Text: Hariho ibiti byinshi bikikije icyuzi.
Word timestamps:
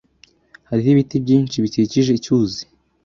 Hariho 0.69 0.87
ibiti 0.93 1.15
byinshi 1.23 1.55
bikikije 1.63 2.11
icyuzi. 2.13 2.61